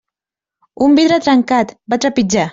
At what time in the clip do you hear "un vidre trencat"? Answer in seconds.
0.85-1.77